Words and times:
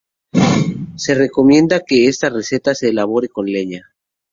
Se 0.95 1.13
recomienda 1.13 1.81
que 1.85 2.07
esta 2.07 2.31
receta 2.31 2.73
se 2.73 2.89
elabore 2.89 3.29
con 3.29 3.45
leña. 3.45 3.93